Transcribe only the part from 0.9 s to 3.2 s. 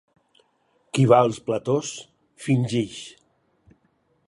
Qui va als platós, fingeix.